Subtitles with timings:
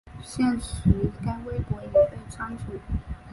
[0.23, 2.71] 现时该微博已被删除。